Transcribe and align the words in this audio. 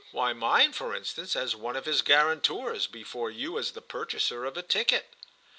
"Why 0.09 0.33
mine, 0.33 0.73
for 0.73 0.95
instance, 0.95 1.35
as 1.35 1.55
one 1.55 1.75
of 1.75 1.85
his 1.85 2.01
guarantors, 2.01 2.87
before 2.87 3.29
you 3.29 3.59
as 3.59 3.73
the 3.73 3.83
purchaser 3.83 4.45
of 4.45 4.57
a 4.57 4.63
ticket." 4.63 5.13